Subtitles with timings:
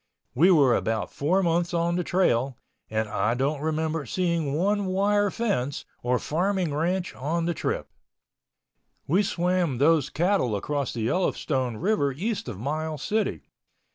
[0.33, 2.57] We were about four months on the trail
[2.89, 7.87] and I don't remember of seeing one wire fence or farming ranch on the trip.
[9.05, 13.41] We swam those cattle across the Yellowstone River east of Miles City.